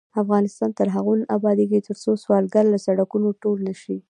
[0.21, 3.95] افغانستان تر هغو نه ابادیږي، ترڅو سوالګر له سړکونو ټول نشي.